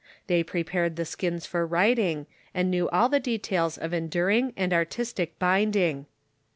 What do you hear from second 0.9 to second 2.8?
the skins for writing, and